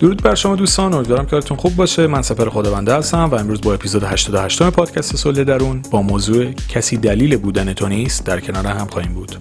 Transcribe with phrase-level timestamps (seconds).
[0.00, 2.06] درود بر شما دوستان امیدوارم کارتون خوب باشه.
[2.06, 6.96] من سپر خداونده هستم و امروز با اپیزود 88 پادکست سله درون با موضوع کسی
[6.96, 9.36] دلیل بودن تو نیست در کنار هم خواهیم بود.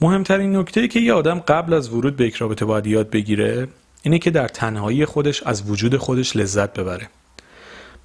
[0.00, 3.68] مهمترین نکته که یه آدم قبل از ورود به یک رابطه باید یاد بگیره
[4.02, 7.08] اینه که در تنهایی خودش از وجود خودش لذت ببره.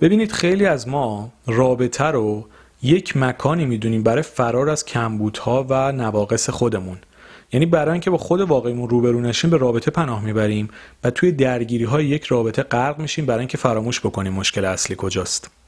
[0.01, 2.47] ببینید خیلی از ما رابطه رو
[2.83, 6.97] یک مکانی می‌دونیم برای فرار از کمبودها و نواقص خودمون.
[7.53, 10.69] یعنی برای اینکه با خود واقعیمون روبرو نشیم به رابطه پناه می‌بریم
[11.03, 15.60] و توی درگیری های یک رابطه غرق میشیم برای اینکه فراموش بکنیم مشکل اصلی کجاست.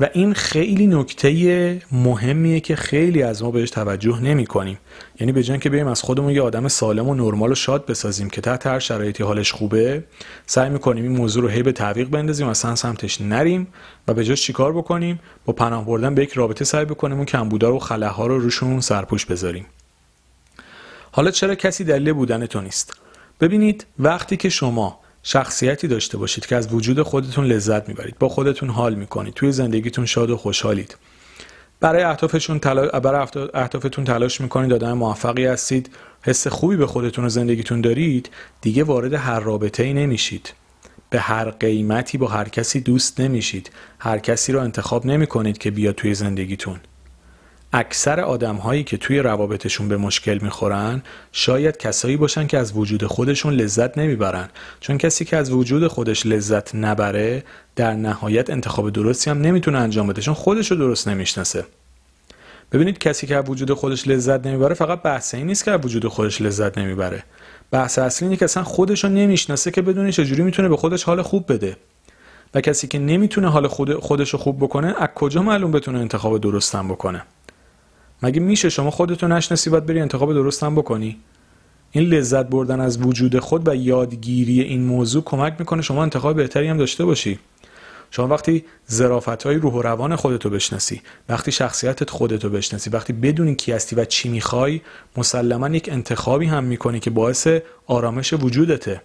[0.00, 4.78] و این خیلی نکته مهمیه که خیلی از ما بهش توجه نمی کنیم
[5.20, 8.30] یعنی به جای که بریم از خودمون یه آدم سالم و نرمال و شاد بسازیم
[8.30, 10.04] که تحت هر شرایطی حالش خوبه
[10.46, 13.66] سعی می‌کنیم این موضوع رو هی به تعویق بندازیم اصلا سمتش نریم
[14.08, 17.74] و به جاش چیکار بکنیم؟ با پناه بردن به یک رابطه سعی بکنیم اون کمبودا
[17.74, 19.66] و خلاها رو روشون سرپوش بذاریم.
[21.12, 22.92] حالا چرا کسی دلیل بودن تو نیست؟
[23.40, 28.70] ببینید وقتی که شما شخصیتی داشته باشید که از وجود خودتون لذت می‌برید با خودتون
[28.70, 30.96] حال می‌کنید توی زندگیتون شاد و خوشحالید.
[31.80, 33.00] برای اهدافتون تلا...
[33.00, 35.90] برای اهدافتون تلاش می‌کنید آدم موفقی هستید
[36.22, 40.52] حس خوبی به خودتون و زندگیتون دارید دیگه وارد هر رابطه ای نمیشید.
[41.10, 43.70] به هر قیمتی با هر کسی دوست نمیشید.
[43.98, 46.80] هر کسی رو انتخاب نمی کنید که بیاد توی زندگیتون.
[47.78, 53.06] اکثر آدم هایی که توی روابطشون به مشکل می‌خورن شاید کسایی باشن که از وجود
[53.06, 54.48] خودشون لذت نمی‌برن.
[54.80, 57.44] چون کسی که از وجود خودش لذت نبره
[57.76, 61.64] در نهایت انتخاب درستی هم نمی‌تونه انجام بده چون خودش رو درست نمی‌شناسه.
[62.72, 66.08] ببینید کسی که از وجود خودش لذت نمی‌بره فقط بحث این نیست که از وجود
[66.08, 67.22] خودش لذت نمی‌بره.
[67.70, 71.22] بحث اصلی اینه که اصلا خودش رو نمی‌شناسه که بدونی چجوری می‌تونه به خودش حال
[71.22, 71.76] خوب بده.
[72.54, 76.40] و کسی که نمی‌تونه حال خود خودش رو خوب بکنه از کجا معلوم بتونه انتخاب
[76.40, 77.22] درستم بکنه؟
[78.22, 81.16] مگه میشه شما خودتو نشناسی باید بری انتخاب درستم بکنی؟
[81.92, 86.68] این لذت بردن از وجود خود و یادگیری این موضوع کمک می‌کنه شما انتخاب بهتری
[86.68, 87.38] هم داشته باشی.
[88.10, 93.54] شما وقتی ظرافت های روح و روان خودتو بشناسی وقتی شخصیتت خودتو بشناسی وقتی بدونی
[93.54, 94.80] کی هستی و چی می‌خوای
[95.16, 97.48] مسلما یک انتخابی هم می‌کنی که باعث
[97.86, 99.02] آرامش وجودته.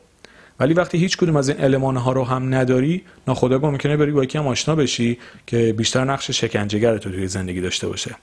[0.60, 4.24] ولی وقتی هیچ کدوم از این المان ها رو هم نداری ناخودآگاه ممکنه بری با
[4.24, 5.18] یکی هم آشنا بشی
[5.48, 8.16] که بیشتر نقش شکنجهگر تو توی زندگی داشته باشه.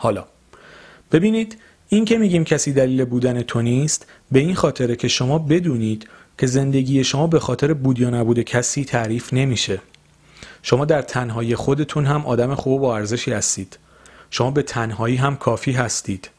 [0.00, 0.24] حالا
[1.12, 1.56] ببینید
[1.88, 6.08] این که میگیم کسی دلیل بودن تو نیست به این خاطره که شما بدونید
[6.38, 9.80] که زندگی شما به خاطر بود یا نبود کسی تعریف نمیشه.
[10.62, 13.78] شما در تنهایی خودتون هم آدم خوب و ارزشی هستید.
[14.30, 16.30] شما به تنهایی هم کافی هستید.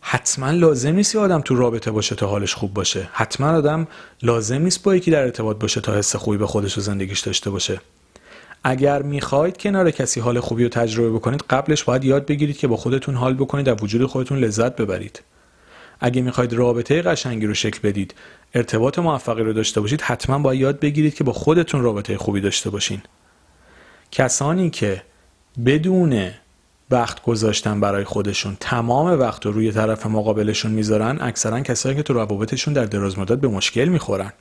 [0.00, 3.08] حتما لازم نیست آدم تو رابطه باشه تا حالش خوب باشه.
[3.12, 3.86] حتما آدم
[4.22, 7.50] لازم نیست با یکی در ارتباط باشه تا حس خوبی به خودش و زندگیش داشته
[7.50, 7.80] باشه.
[8.68, 12.76] اگر می‌خواید کنار کسی حال خوبی رو تجربه بکنید قبلش باید یاد بگیرید که با
[12.76, 15.22] خودتون حال بکنید در وجود خودتون لذت ببرید.
[16.00, 18.14] اگه می‌خواید رابطه قشنگی رو شکل بدید
[18.54, 22.70] ارتباط موفقی رو داشته باشید حتما باید یاد بگیرید که با خودتون رابطه خوبی داشته
[22.70, 23.02] باشین.
[24.12, 25.02] کسانی که
[25.66, 26.30] بدون
[26.90, 32.14] وقت گذاشتن برای خودشون تمام وقت رو روی طرف مقابلشون می‌ذارن اکثرا کسایی که تو
[32.14, 34.32] روابطشون در دراز مدت به مشکل می‌خورن.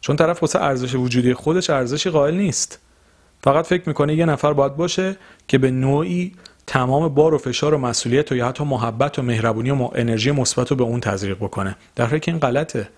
[0.00, 2.78] چون طرف واسه ارزش وجودی خودش ارزشی قائل نیست.
[3.42, 5.16] فقط فکر می‌کنه یه نفر باید باشه
[5.48, 6.32] که به نوعی
[6.66, 10.70] تمام بار و فشار و مسئولیت و یا حتی محبت و مهربونی و انرژی مثبت
[10.70, 11.76] رو به اون تزریق بکنه.
[11.96, 12.88] در حالی که این غلطه.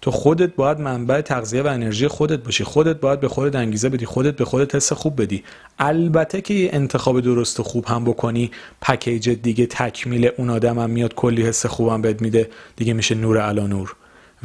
[0.00, 2.64] تو خودت باید منبع تغذیه و انرژی خودت باشی.
[2.64, 4.06] خودت باید به خودت انگیزه بدی.
[4.06, 5.44] خودت به خودت حس خوب بدی.
[5.78, 8.50] البته که انتخاب درست و خوب هم بکنی
[8.82, 12.50] پکیج دیگه تکمیل اون آدم هم میاد کلی حس خوبم بهت میده.
[12.76, 13.96] دیگه میشه نور علا نور.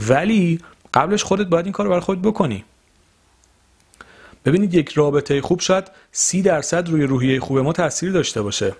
[0.09, 0.59] ولی
[0.93, 2.65] قبلش خودت باید این کار برای خودت بکنی.
[4.45, 8.75] ببینید یک رابطه خوب شاید سی درصد روی روحیه خوب ما تاثیر داشته باشه.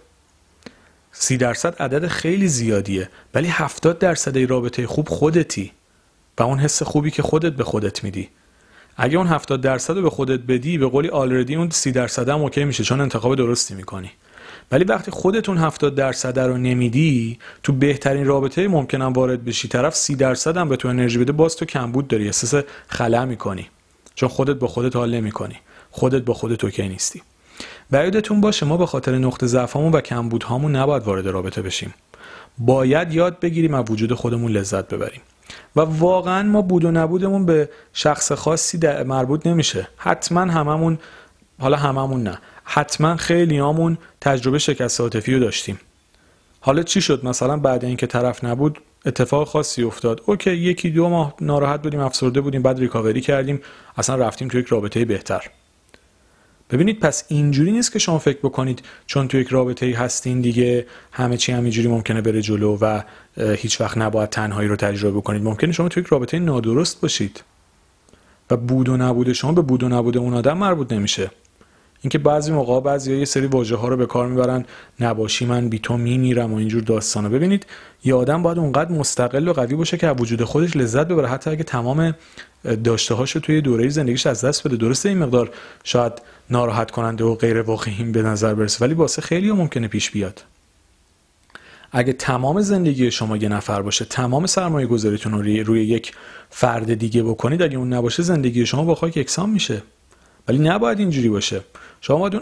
[1.12, 5.72] سی درصد عدد خیلی زیادیه ولی هفتاد درصد رابطه خوب خودتی
[6.38, 8.30] و اون حس خوبی که خودت به خودت میدی.
[8.98, 12.42] اگه اون 70 درصد رو به خودت بدی به قولی آلردی اون 30 درصد هم
[12.42, 14.12] اوکی میشه چون انتخاب درستی می‌کنی.
[14.72, 19.68] ولی وقتی خودتون 70 درصد رو نمیدی تو بهترین رابطه ممکنم وارد بشی.
[19.68, 23.68] طرف 30 درصد هم به تو انرژی بده باز تو کمبود داری احساس خلا می‌کنی.
[24.16, 25.56] چون خودت با خودت حال نمی‌کنی.
[25.92, 27.22] خودت با خودت okay نیستی.
[27.92, 31.94] بعد یادتون باشه ما به خاطر نقطه ضعفامون و کمبودهامون نباید وارد رابطه بشیم.
[32.58, 35.22] باید یاد بگیریم از وجود خودمون لذت ببریم.
[35.76, 39.88] و واقعا ما بود و نبودمون به شخص خاصی مربوط نمیشه.
[39.98, 41.00] حتما هممون
[41.60, 42.40] حالا هممون نه.
[42.64, 45.80] حتما خیلیامون تجربه شکست عاطفی رو داشتیم.
[46.62, 50.22] حالا چی شد؟ مثلا بعد اینکه طرف نبود اتفاق خاصی افتاد.
[50.26, 53.62] okay یکی دو ماه ناراحت بودیم افسرده بودیم بعد recovery کردیم.
[53.98, 55.50] اصلا رفتیم تو یک رابطه بهتر.
[56.70, 61.38] ببینید پس اینجوری نیست که شما فکر بکنید چون تو یک رابطه هستین دیگه همه
[61.38, 63.02] چی همینجوری ممکنه بره جلو و
[63.38, 67.44] هیچ وقت نباید تنهایی رو تجربه بکنید ممکنه شما تو یک رابطه نادرست باشید.
[68.52, 71.32] و بود و نبود شما به بود و نبود اون آدم مربوط نمیشه.
[72.02, 74.66] اینکه بعضی موقع بعضی یه سری واژه ها رو به کار می‌برن
[75.00, 77.30] نباشی من بی تو میمیرم و اینجور داستانا.
[77.30, 77.66] ببینید
[78.04, 81.28] یه آدم باید اونقدر مستقل و قوی باشه که از وجود خودش لذت ببره.
[81.28, 82.16] حتی اگه تمام
[82.84, 84.78] داشته هاشو توی دوره زندگیش از دست بده.
[84.78, 85.50] درسته این مقدار
[85.84, 86.14] شاید
[86.50, 90.44] ناراحت کننده و غیر واقعی به نظر برسه ولی واسه خیلی ممکنه پیش بیاد.
[91.92, 96.12] اگه تمام زندگی شما یه نفر باشه تمام سرمایه گذاریتون رو روی یک
[96.50, 99.84] فرد دیگه بکنید اگه اون نباشه زندگی شما با خاک یکسان میشه.
[100.48, 101.62] ولی نباید اینجوری باشه.
[102.02, 102.42] شما اون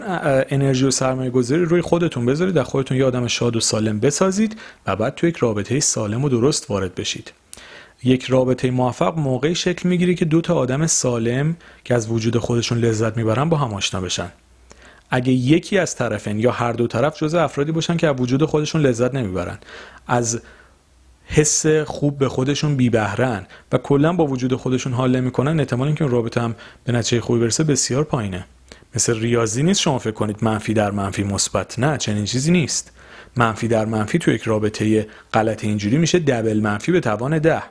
[0.50, 4.56] انرژی و سرمایه گذاری روی خودتون بذارید در خودتون یه آدم شاد و سالم بسازید
[4.86, 7.32] و بعد تو یک رابطه سالم و درست وارد بشید.
[8.04, 12.78] یک رابطه موفق موقعی شکل می‌گیره که دو تا آدم سالم که از وجود خودشون
[12.78, 14.32] لذت می‌برن با هم آشنا بشن.
[15.10, 18.80] اگه یکی از طرفین یا هر دو طرف جزء افرادی باشن که از وجود خودشون
[18.80, 19.58] لذت نمی‌برن.
[20.06, 20.40] از
[21.24, 26.04] حس خوب به خودشون بی بهرن و کلا با وجود خودشون حال نمی‌کنن احتمال اینکه
[26.04, 26.54] اون رابطه هم
[26.84, 28.44] به نتیجه خوبی برسه بسیار پایینه.
[28.94, 32.92] مثل ریاضی نیست شما فکر کنید منفی در منفی مثبت نه چنین چیزی نیست.
[33.36, 37.62] منفی در منفی تو یک رابطه غلط اینجوری میشه دبل منفی به توان ده.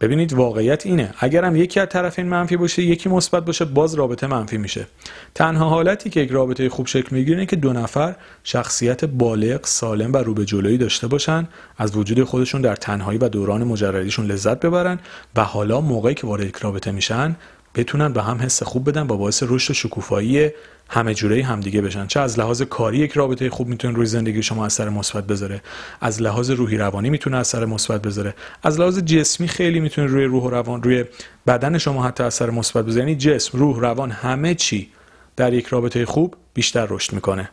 [0.00, 1.14] ببینید واقعیت اینه.
[1.18, 4.86] اگرم یکی از طرفین منفی باشه یکی مثبت باشه باز رابطه منفی میشه.
[5.34, 10.16] تنها حالتی که یک رابطه خوب شکل می‌گیره که دو نفر شخصیت بالغ سالم و
[10.16, 11.48] رو به جلویی داشته باشن
[11.78, 14.98] از وجود خودشون در تنهایی و دوران مجردیشون لذت ببرن
[15.36, 17.36] و حالا موقعی که وارد یک رابطه میشن
[17.74, 20.50] بتونن به هم حس خوب بدن با باعث رشد و شکوفایی
[20.88, 22.06] همه جوره همدیگه بشن.
[22.06, 25.62] چه از لحاظ کاری یک رابطه خوب می‌تونه روی زندگی شما اثر مثبت بذاره.
[26.00, 28.34] از لحاظ روحی روانی می‌تونه اثر مثبت بذاره.
[28.62, 31.04] از لحاظ جسمی خیلی می‌تونه روی روح و روان روی
[31.46, 33.00] بدن شما حتی اثر مثبت بذاره.
[33.00, 34.88] یعنی جسم روح روان همه چی
[35.36, 37.50] در یک رابطه خوب بیشتر رشد می‌کنه.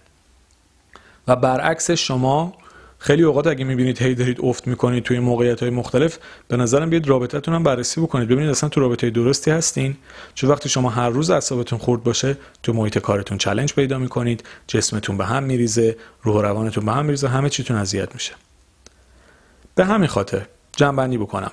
[1.27, 2.53] و برعکس شما
[2.99, 7.07] خیلی اوقات اگه می‌بینید هی دارید افت می‌کنید توی موقعیت های مختلف به نظرم بیاید
[7.07, 8.27] رابطتون هم بررسی بکنید.
[8.27, 9.95] ببینید اصلا تو رابطه درستی هستین؟
[10.35, 15.17] چون وقتی شما هر روز اعصابتون خورد باشه تو محیط کارتون چلنج پیدا می‌کنید جسمتون
[15.17, 18.33] به هم میریزه روح و روانتون به هم میریزه همه چیتون اذیت میشه.
[19.75, 20.41] به همین خاطر
[20.75, 21.51] جنبندی بکنم.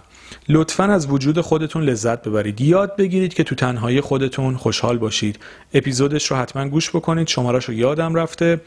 [0.49, 2.61] لطفا از وجود خودتون لذت ببرید.
[2.61, 5.39] یاد بگیرید که تو تنهایی خودتون خوشحال باشید.
[5.75, 7.29] اپیزودش رو حتما گوش بکنید.
[7.29, 8.61] شمارش رو یادم رفته.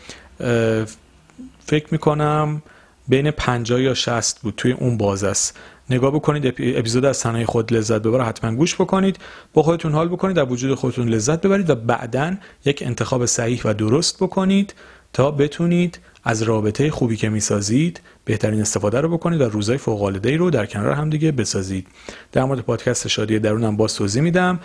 [1.66, 2.62] فکر می‌کنم
[3.08, 5.58] بین 50 یا 60 بود توی اون باز است.
[5.90, 9.18] نگاه بکنید اپیزود از تنهای خود لذت ببره حتما گوش بکنید.
[9.54, 13.74] با خودتون حال بکنید در وجود خودتون لذت ببرید و بعدا یک انتخاب صحیح و
[13.74, 14.74] درست بکنید
[15.14, 20.38] تا بتونید از رابطه خوبی که می‌سازید بهترین استفاده رو بکنید و روزای فوق العاده
[20.38, 21.88] رو در کنار هم دیگه بسازید.
[22.32, 24.60] در مورد پادکست شادی درونم باز توضیح میدم.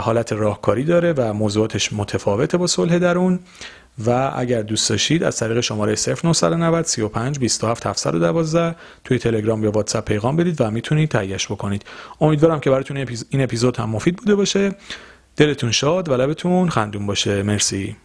[0.00, 3.38] حالت راهکاری داره و موضوعاتش متفاوته با صلح درون.
[4.06, 10.04] و اگر دوست داشتید از طریق شماره 0990 35 27 712 توی تلگرام یا واتساپ
[10.04, 11.84] پیغام بدید و می‌تونید تهیهش بکنید.
[12.20, 12.96] امیدوارم که براتون
[13.30, 14.74] این اپیزود هم مفید بوده باشه.
[15.36, 17.42] دلتون شاد و لبتون خندون باشه.
[17.42, 17.96] مرسی.